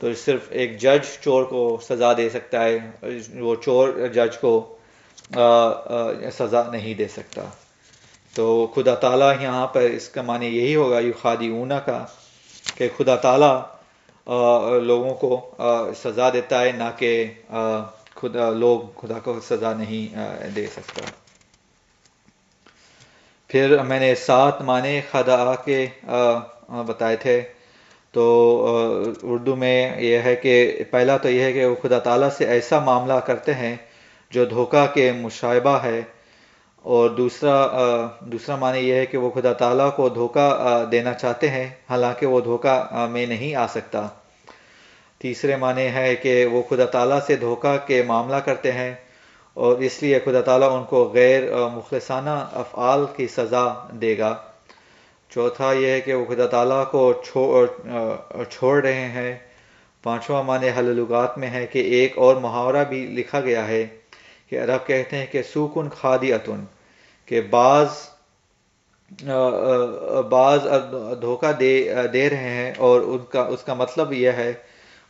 [0.00, 2.78] تو صرف ایک جج چور کو سزا دے سکتا ہے،
[3.40, 4.75] وہ چور جج کو
[6.38, 7.42] سزا نہیں دے سکتا۔
[8.34, 12.04] تو خدا تعالیٰ یہاں پر اس کا معنی یہی ہوگا یو خادی اونا کا،
[12.74, 13.56] کہ خدا تعالیٰ
[14.82, 15.30] لوگوں کو
[16.02, 17.12] سزا دیتا ہے، نہ کہ
[18.14, 21.02] خدا، لوگ خدا کو سزا نہیں دے سکتا۔
[23.50, 25.86] پھر میں نے سات معنی خدا کے
[26.86, 27.40] بتائے تھے۔
[28.14, 28.24] تو
[29.22, 30.54] اردو میں یہ ہے کہ
[30.90, 33.76] پہلا تو یہ ہے کہ وہ خدا تعالیٰ سے ایسا معاملہ کرتے ہیں
[34.36, 36.00] جو دھوکہ کے مشاہبہ ہے،
[36.84, 37.54] اور دوسرا
[38.32, 40.48] دوسرا معنی یہ ہے کہ وہ خدا تعالیٰ کو دھوکہ
[40.92, 44.06] دینا چاہتے ہیں، حالانکہ وہ دھوکہ میں نہیں آ سکتا۔
[45.20, 48.92] تیسرے معنی ہے کہ وہ خدا تعالیٰ سے دھوکہ کے معاملہ کرتے ہیں،
[49.56, 51.42] اور اس لیے خدا تعالیٰ ان کو غیر
[51.74, 53.66] مخلصانہ افعال کی سزا
[54.00, 54.34] دے گا۔
[55.30, 57.66] چوتھا یہ ہے کہ وہ خدا تعالیٰ کو چھوڑ
[58.50, 59.32] چھوڑ رہے ہیں۔
[60.04, 61.04] پانچواں معنی حل
[61.36, 63.86] میں ہے کہ ایک اور محاورہ بھی لکھا گیا ہے۔
[64.52, 66.64] کہ عرب کہتے ہیں کہ سوکن خادی اتن
[67.28, 67.88] کہ بعض
[70.30, 70.66] بعض
[71.20, 71.74] دھوکہ دے
[72.12, 74.52] دے رہے ہیں اور ان کا، اس کا مطلب یہ ہے،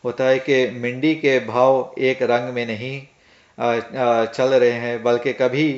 [0.05, 3.05] ہوتا ہے کہ منڈی کے بھاؤ ایک رنگ میں نہیں
[4.35, 5.69] چل رہے ہیں، بلکہ کبھی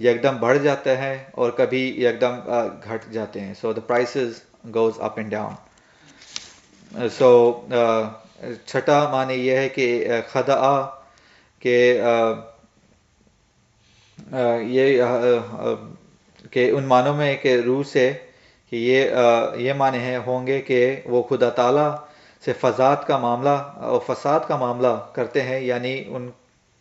[0.00, 2.38] یکدم بڑھ جاتے ہیں اور کبھی یکدم
[2.84, 4.40] گھٹ جاتے ہیں۔ So the prices
[4.74, 7.30] goes up and down so
[8.66, 10.80] چھٹا معنی یہ ہے کہ خدا
[11.62, 11.76] کہ
[14.30, 15.02] یہ
[16.50, 18.12] کہ ان معنوں میں کہ روح سے
[18.72, 19.10] کہ یہ
[19.56, 21.90] یہ معنی ہیں، ہوں گے کہ وہ خدا تعالیٰ
[22.42, 23.56] سے فضاد کا معاملہ
[23.88, 26.30] اور فساد کا معاملہ کرتے ہیں یعنی ان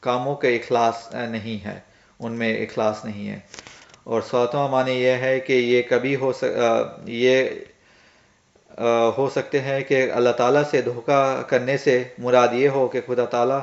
[0.04, 1.80] کاموں کا اخلاص نہیں ہے
[2.20, 3.40] ان میں اخلاص نہیں ہے
[4.04, 6.58] اور ساتواں معنی یہ ہے کہ یہ کبھی ہو سک
[7.08, 7.50] یہ
[9.18, 13.26] ہو سکتے ہیں کہ اللہ تعالیٰ سے دھوکہ کرنے سے مراد یہ ہو کہ خدا
[13.26, 13.60] تعالیٰ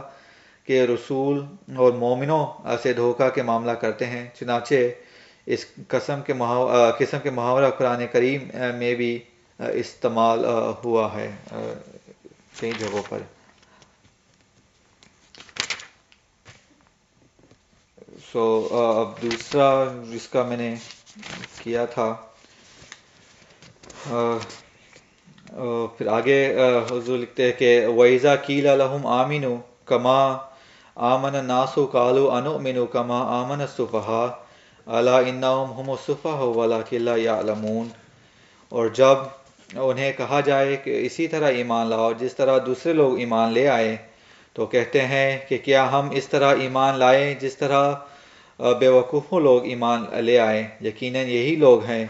[0.66, 1.44] کہ رسول
[1.76, 2.44] اور مومنوں
[2.82, 4.74] سے دھوکہ کے معاملہ کرتے ہیں، چنانچہ
[5.46, 6.32] اس قسم کے
[6.98, 8.48] قسم کے محاورہ قرآن کریم
[8.78, 9.18] میں بھی
[9.80, 10.44] استعمال
[10.84, 11.28] ہوا ہے
[12.60, 13.22] کئی جگہوں پر۔
[18.32, 19.68] سو اب دوسرا
[20.10, 20.74] جس کا میں نے
[21.62, 22.14] کیا تھا
[25.96, 26.38] پھر آگے
[26.90, 29.44] حضور لکھتے ہیں کہ ویزا کیل الحم آمین
[29.84, 30.18] کما
[30.96, 34.26] آمن ناسو کالو انو منو کما آمن صفحا
[34.86, 37.88] الا انہم ہم صفحا ولکن لا یعلمون۔
[38.68, 39.16] اور جب
[39.74, 43.96] انہیں کہا جائے کہ اسی طرح ایمان لاؤ، جس طرح دوسرے لوگ ایمان لے آئے،
[44.52, 47.94] تو کہتے ہیں کہ کیا ہم اس طرح ایمان لائے جس طرح
[48.58, 52.06] بے بیوقوفوں لوگ ایمان لے آئے؟ یقیناً یہی لوگ ہیں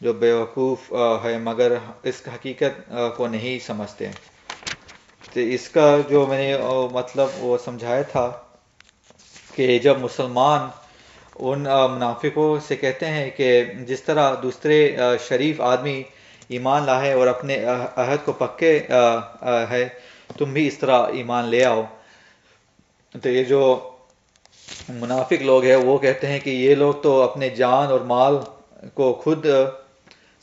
[0.00, 0.92] جو بے وقوف
[1.24, 1.72] ہے مگر
[2.02, 4.08] اس حقیقت کو نہیں سمجھتے۔
[5.32, 6.56] تو اس کا جو میں نے
[6.92, 8.30] مطلب وہ سمجھایا تھا
[9.54, 10.68] کہ جب مسلمان
[11.34, 14.96] ان منافقوں سے کہتے ہیں کہ جس طرح دوسرے
[15.28, 16.02] شریف آدمی
[16.48, 17.64] ایمان لائے اور اپنے
[17.96, 18.72] عہد کو پکے
[19.70, 19.88] ہے،
[20.38, 21.82] تم بھی اس طرح ایمان لے آؤ۔
[23.14, 23.62] تو یہ جو
[24.88, 28.36] منافق لوگ ہیں، وہ کہتے ہیں کہ یہ لوگ تو اپنے جان اور مال
[28.94, 29.46] کو خود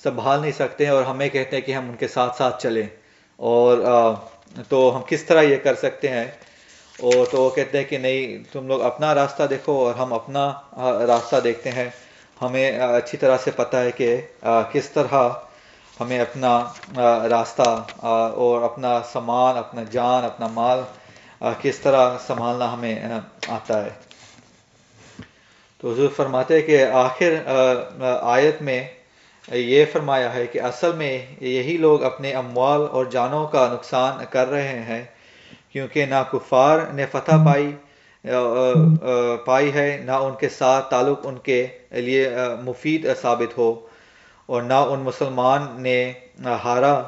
[0.03, 2.85] سنبھال نہیں سکتے اور ہمیں کہتے ہیں کہ ہم ان کے ساتھ ساتھ چلیں
[3.39, 3.77] اور
[4.69, 6.25] تو ہم کس طرح یہ کر سکتے ہیں؟
[6.99, 10.53] اور تو وہ کہتے ہیں کہ نہیں، تم لوگ اپنا راستہ دیکھو اور ہم اپنا
[11.07, 11.89] راستہ دیکھتے ہیں۔
[12.41, 14.21] ہمیں اچھی طرح سے پتہ ہے کہ
[14.71, 15.29] کس طرح
[15.99, 16.65] ہمیں اپنا
[17.29, 20.79] راستہ اور اپنا سامان، اپنا جان، اپنا مال
[21.61, 22.95] کس طرح سنبھالنا ہمیں
[23.47, 23.89] آتا ہے۔
[25.77, 27.33] تو حضور فرماتے ہیں کہ آخر
[28.21, 28.87] آیت میں
[29.47, 34.49] یہ فرمایا ہے کہ اصل میں یہی لوگ اپنے اموال اور جانوں کا نقصان کر
[34.49, 35.03] رہے ہیں،
[35.71, 37.71] کیونکہ نہ کفار نے فتح پائی
[39.45, 42.29] پائی ہے، نہ ان کے ساتھ تعلق ان کے لیے
[42.63, 43.73] مفید ثابت ہو،
[44.45, 45.99] اور نہ ان مسلمان نے
[46.63, 47.01] ہارا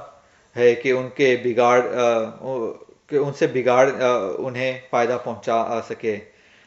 [0.56, 1.80] ہے کہ ان کے بگاڑ
[3.10, 3.90] کہ ان سے بگاڑ
[4.38, 6.18] انہیں فائدہ پہنچا سکے۔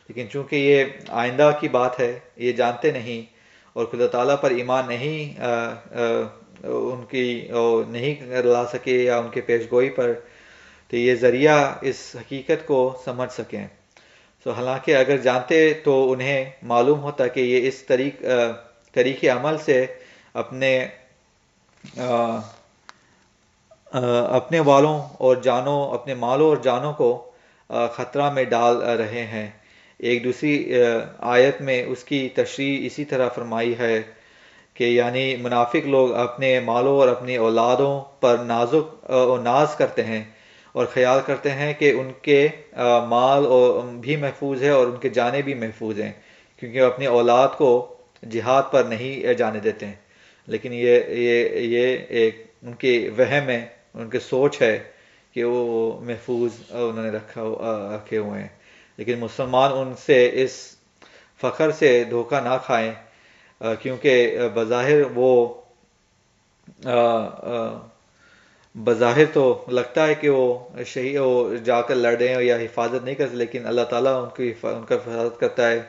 [0.09, 0.85] لیکن چونکہ یہ
[1.21, 3.31] آئندہ کی بات ہے، یہ جانتے نہیں
[3.77, 7.27] اور خدا تعالیٰ پر ایمان نہیں ان کی
[7.89, 10.13] نہیں لا سکے یا ان کے پیش گوئی پر،
[10.91, 13.67] تو یہ ذریعہ اس حقیقت کو سمجھ سکیں۔
[14.47, 18.23] سو حالانکہ اگر جانتے تو انہیں معلوم ہوتا کہ یہ اس طریق
[18.95, 19.85] طریق عمل سے
[20.35, 20.73] اپنے
[24.31, 27.11] اپنے والوں اور جانوں، اپنے مالوں اور جانوں کو
[27.95, 29.49] خطرہ میں ڈال رہے ہیں۔
[30.03, 30.75] ایک دوسری
[31.19, 34.03] آیت میں اس کی تشریح اسی طرح فرمائی ہے
[34.75, 40.25] کہ یعنی منافق لوگ اپنے مالوں اور اپنی اولادوں پر نازک اور ناز کرتے ہیں
[40.73, 42.49] اور خیال کرتے ہیں کہ ان کے
[43.09, 43.47] مال
[44.01, 46.13] بھی محفوظ ہے اور ان کے جانے بھی محفوظ ہیں،
[46.57, 47.71] کیونکہ وہ اپنی اولاد کو
[48.31, 50.01] جہاد پر نہیں جانے دیتے ہیں۔
[50.49, 54.79] لیکن یہ یہ یہ ایک ان کے وہم ہے، ان کی سوچ ہے
[55.33, 57.43] کہ وہ محفوظ انہوں نے رکھا
[57.97, 58.49] رکھے ہوئے ہیں۔
[59.03, 60.53] لیکن مسلمان ان سے اس
[61.41, 62.93] فخر سے دھوکہ نہ کھائیں
[63.81, 65.33] کیونکہ بظاہر وہ
[68.75, 70.45] بظاہر تو لگتا ہے کہ وہ
[70.87, 74.29] شہید وہ جا کر لڑ رہے ہیں یا حفاظت نہیں کرتے، لیکن اللہ تعالیٰ ان
[74.37, 75.81] کی ان کا حفاظت کرتا ہے،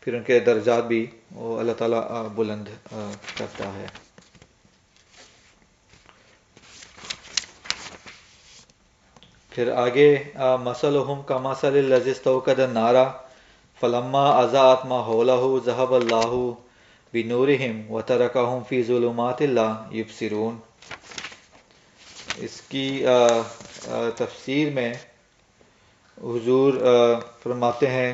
[0.00, 2.02] پھر ان کے درجات بھی وہ اللہ تعالیٰ
[2.34, 2.68] بلند
[3.38, 3.86] کرتا ہے۔
[9.54, 10.16] پھر آگے
[10.60, 13.04] مسل ہم کا مسل لذست قد نارا
[13.80, 16.34] فلما آزاد ما ہولا ہو ذہب اللہ
[17.12, 20.58] بنورہم و ترکا ہم فی ظلمات اللہ یبصرون
[22.36, 23.04] اس کی
[24.16, 24.92] تفسیر میں
[26.18, 26.74] حضور
[27.42, 28.12] فرماتے ہیں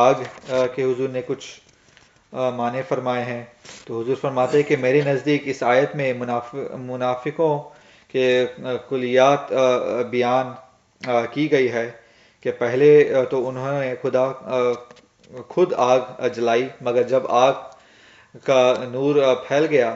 [0.00, 0.22] آگ
[0.74, 1.46] کے حضور نے کچھ
[2.32, 3.44] معنی فرمائے ہیں۔
[3.84, 6.12] تو حضور فرماتے ہیں کہ میرے نزدیک اس آیت میں
[6.78, 7.58] منافقوں
[8.08, 8.46] کے
[8.88, 9.52] کلیات
[10.10, 10.52] بیان
[11.32, 11.90] کی گئی ہے
[12.44, 12.90] کہ پہلے
[13.30, 14.26] تو انہوں نے خدا
[15.48, 16.00] خود آگ
[16.34, 17.52] جلائی، مگر جب آگ
[18.44, 19.14] کا نور
[19.48, 19.94] پھیل گیا،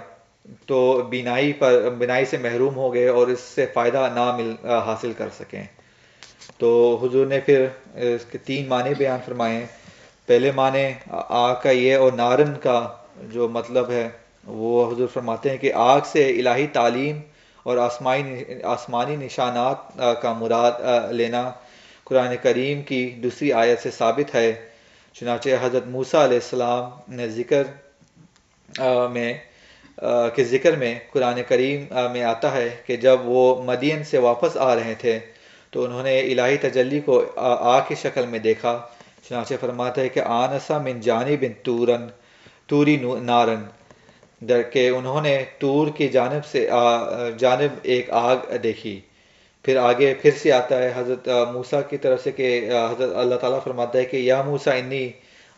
[0.67, 4.55] تو بینائی پر، بینائی سے محروم ہو گئے اور اس سے فائدہ نہ مل
[4.87, 5.63] حاصل کر سکیں
[6.59, 6.71] تو
[7.03, 9.65] حضور نے پھر اس کے تین معنی بیان فرمائے۔
[10.29, 12.79] پہلے معنی آگ کا یہ اور نارن کا
[13.33, 14.09] جو مطلب ہے،
[14.47, 17.21] وہ حضور فرماتے ہیں کہ آگ سے الہی تعلیم
[17.67, 20.73] اور آسمانی آسمانی نشانات کا مراد
[21.13, 21.51] لینا
[22.05, 24.53] قرآن کریم کی دوسری آیت سے ثابت ہے۔
[25.17, 27.63] چنانچہ حضرت موسیٰ علیہ السلام نے ذکر
[29.13, 29.33] میں
[30.37, 34.75] کے ذکر میں قرآن کریم میں آتا ہے کہ جب وہ مدین سے واپس آ
[34.75, 35.19] رہے تھے
[35.73, 38.79] تو انہوں نے الہی تجلی کو آ کی شکل میں دیکھا۔
[39.29, 42.07] چنانچہ فرماتا ہے کہ آنسا من جانب تورن،
[42.67, 43.63] توری نارن۔
[44.49, 46.69] در کہ انہوں نے ٹور کی جانب سے
[47.39, 49.01] جانب ایک آگ دیکھی۔
[49.65, 52.49] پھر آگے پھر سے آتا ہے حضرت موسیٰ کی طرف سے کہ
[52.91, 55.05] حضرت اللہ تعالیٰ فرماتا ہے کہ یا موسیٰ انی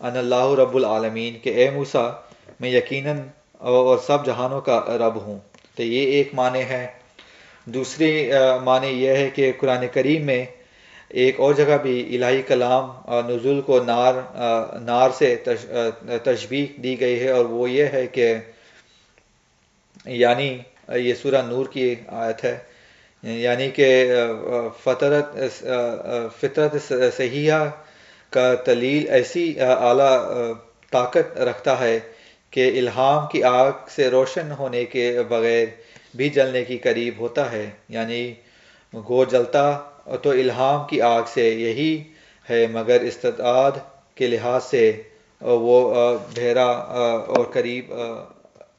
[0.01, 2.11] ان اللہ رب العالمین، کہ اے موسیٰ
[2.61, 3.21] میں یقیناً
[3.71, 5.39] اور سب جہانوں کا رب ہوں۔
[5.77, 6.87] تو یہ ایک معنی ہے۔
[7.67, 8.11] دوسری
[8.65, 10.45] معنی یہ ہے کہ قرآن کریم میں
[11.09, 12.91] ایک اور جگہ بھی الہی کلام
[13.29, 14.15] نزول کو نار
[14.81, 15.35] نار سے
[16.25, 18.35] تشبیح دی گئی ہے اور وہ یہ ہے کہ
[20.07, 20.59] یعنی
[20.95, 22.59] یہ سورہ نور کی آیت ہے
[23.23, 23.89] یعنی کہ
[24.85, 25.37] فطرت
[26.41, 27.65] فطرت صحیحہ
[28.31, 30.19] کا دلیل ایسی اعلیٰ
[30.91, 31.99] طاقت رکھتا ہے
[32.51, 35.67] کہ الہام کی آگ سے روشن ہونے کے بغیر
[36.15, 38.35] بھی جلنے کی قریب ہوتا ہے۔ یعنی
[39.09, 39.71] گو جلتا
[40.23, 42.03] تو الہام کی آگ سے یہی
[42.51, 43.75] ہے، مگر استطاعت
[44.15, 45.03] کے لحاظ سے
[45.41, 45.79] وہ
[46.35, 46.71] بھیرا
[47.29, 47.93] اور قریب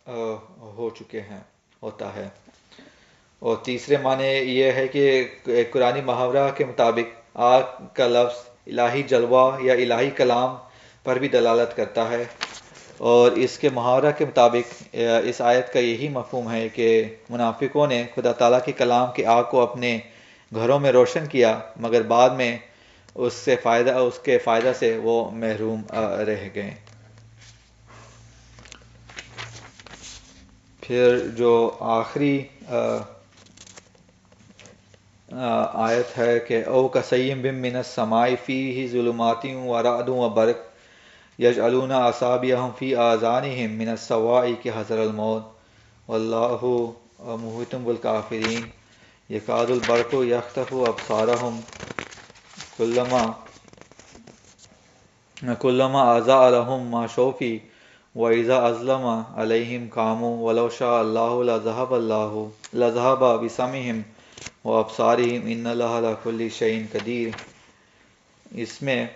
[0.08, 1.40] ہو چکے ہیں،
[1.84, 2.28] ہوتا ہے۔
[3.40, 5.28] اور تیسرے معنی یہ ہے کہ
[5.72, 7.62] قرآن محاورہ کے مطابق آگ
[7.94, 10.56] کا لفظ الہی جلوہ یا الہی کلام
[11.04, 12.24] پر بھی دلالت کرتا ہے۔
[12.98, 18.04] اور اس کے محاورہ کے مطابق، اس آیت کا یہی مفہوم ہے کہ منافقوں نے
[18.16, 20.00] خدا تعالیٰ کے کلام کی آگ کو اپنے
[20.56, 22.58] گھروں میں روشن کیا، مگر بعد میں
[23.16, 25.82] اس سے فائدہ، اس کے فائدہ سے وہ محروم
[26.28, 26.87] رہ گئے۔
[30.88, 32.44] پھر جو آخری
[35.74, 40.58] آیت ہے کہ او کسیم بم من السماء فی ہی ظلماتی و رعد و برق
[41.40, 45.44] یجعلون اصابعهم فی آذانهم من السوائی کے حضر الموت۔
[46.10, 46.64] واللہ
[47.20, 48.66] محتم بالکافرین۔
[49.30, 51.60] یقاد البرق و یکتف و ابصارہم۔
[52.78, 53.32] کلما
[55.60, 57.60] کلما آزا الحم ما شوفی۔
[58.18, 59.06] وَإِذَا أَظْلَمَ
[59.36, 62.34] عَلَيْهِمْ قَامُوا وَلَوْ شَاءَ اللَّهُ لَذَهَبَ اللَّهُ
[62.84, 63.98] لَذَهَبَ بِسَمْعِهِمْ
[64.66, 67.32] وَأَبْصَارِهِمْ إِنَّ اللَّهَ عَلَى كُلِّ شَيْءٍ قَدِيرٌ۔
[68.56, 69.08] اس میں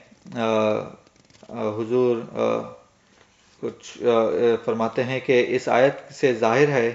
[1.50, 2.22] حضور
[3.60, 3.98] کچھ
[4.66, 6.92] فرماتے ہیں کہ اس آیت سے ظاہر ہے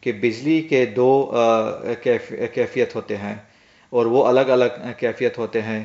[0.00, 1.32] کہ بجلی کے دو
[2.54, 3.34] کیفیت ہوتے ہیں
[3.90, 5.84] اور وہ الگ الگ کیفیت ہوتے ہیں۔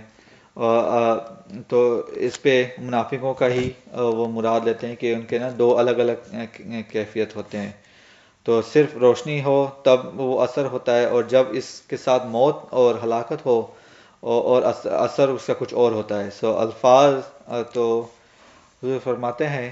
[1.70, 1.80] تو
[2.20, 6.00] اس پہ منافقوں کا ہی وہ مراد لیتے ہیں کہ ان کے نا دو الگ
[6.00, 6.34] الگ
[6.92, 7.72] کیفیت ہوتے ہیں۔
[8.46, 12.64] تو صرف روشنی ہو تب وہ اثر ہوتا ہے، اور جب اس کے ساتھ موت
[12.72, 13.62] اور ہلاکت ہو
[14.24, 17.14] اور اثر اس کا کچھ اور ہوتا ہے۔ سو الفاظ
[17.74, 17.86] تو
[18.84, 19.72] حضور فرماتے ہیں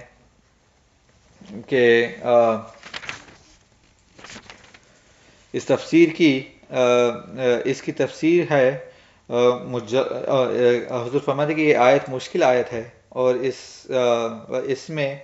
[1.68, 1.84] کہ
[5.54, 6.42] اس تفسیر کی
[7.66, 8.78] اس کی تفسیر ہے
[9.30, 13.56] حضور فرماتے کہ یہ آیت مشکل آیت ہے اور اس
[14.66, 15.16] اس میں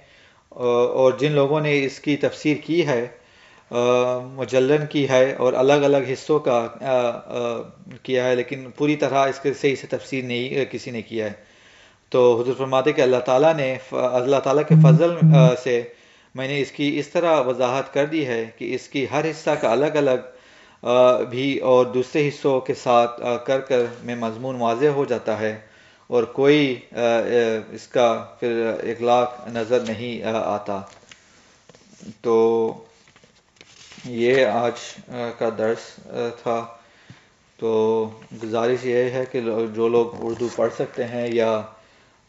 [0.49, 3.05] اور جن لوگوں نے اس کی تفسیر کی ہے
[4.33, 6.67] مجلن کی ہے اور الگ الگ حصوں کا
[8.03, 11.33] کیا ہے، لیکن پوری طرح اس کے صحیح سے تفسیر نہیں کسی نے کیا ہے۔
[12.11, 15.11] تو حضور فرماتے کہ اللہ تعالیٰ نے اللہ تعالیٰ کے فضل
[15.63, 15.81] سے
[16.35, 19.49] میں نے اس کی اس طرح وضاحت کر دی ہے کہ اس کی ہر حصہ
[19.61, 20.34] کا الگ الگ
[21.29, 25.59] بھی اور دوسرے حصوں کے ساتھ کر کر میں مضمون واضح ہو جاتا ہے
[26.07, 28.07] اور کوئی اس کا
[28.39, 30.81] پھر اخلاق نظر نہیں آتا۔
[32.21, 32.35] تو
[34.05, 34.79] یہ آج
[35.37, 35.93] کا درس
[36.43, 36.65] تھا۔
[37.59, 37.69] تو
[38.43, 39.41] گزارش یہ ہے کہ
[39.75, 41.61] جو لوگ اردو پڑھ سکتے ہیں یا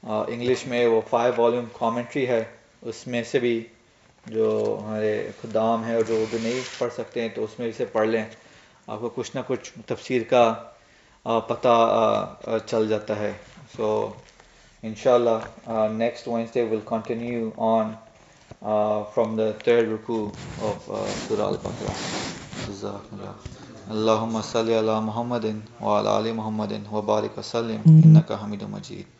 [0.02, 2.42] انگلش میں وہ فائیو والیوم کامنٹری ہے،
[2.82, 3.60] اس میں سے بھی
[4.26, 4.46] جو
[4.82, 8.08] ہمارے خدام ہیں اور جو اردو نہیں پڑھ سکتے ہیں، تو اس میں اسے پڑھ
[8.08, 8.24] لیں۔
[8.88, 10.42] آپ کو کچھ نہ کچھ تفسیر کا
[11.48, 11.74] پتہ
[12.66, 13.32] چل جاتا ہے۔
[13.76, 13.88] سو
[14.82, 17.90] ان شاء اللہ next Wednesday will continue on
[19.14, 20.18] from the third رکو
[20.62, 20.90] آف
[21.28, 23.32] سرال البقرہ۔
[23.90, 25.44] اللہ صلی محمد
[25.80, 29.15] وعلی محمد وبارک وسلم انکا حمید مجید۔